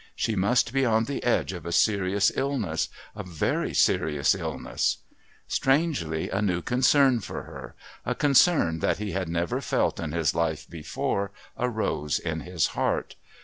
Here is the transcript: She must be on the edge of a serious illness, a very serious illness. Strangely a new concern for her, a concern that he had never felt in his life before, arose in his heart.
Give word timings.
She 0.15 0.35
must 0.35 0.73
be 0.73 0.83
on 0.83 1.03
the 1.03 1.23
edge 1.23 1.53
of 1.53 1.63
a 1.63 1.71
serious 1.71 2.31
illness, 2.35 2.89
a 3.15 3.21
very 3.21 3.71
serious 3.75 4.33
illness. 4.33 4.97
Strangely 5.47 6.27
a 6.31 6.41
new 6.41 6.63
concern 6.63 7.19
for 7.19 7.43
her, 7.43 7.75
a 8.03 8.15
concern 8.15 8.79
that 8.79 8.97
he 8.97 9.11
had 9.11 9.29
never 9.29 9.61
felt 9.61 9.99
in 9.99 10.11
his 10.11 10.33
life 10.33 10.67
before, 10.67 11.29
arose 11.55 12.17
in 12.17 12.39
his 12.39 12.69
heart. 12.73 13.13